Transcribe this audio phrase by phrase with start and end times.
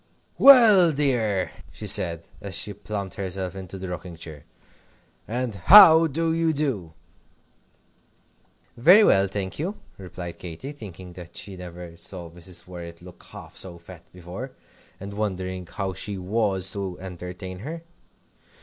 [0.39, 4.45] "Well, my dear," she said, as she plumped herself into the rocking chair,
[5.27, 6.93] "and how do you do?"
[8.75, 12.65] "Very well, thank you," replied Katy, thinking that she never saw Mrs.
[12.65, 14.53] Worrett look half so fat before,
[14.99, 17.83] and wondering how she was to entertain her.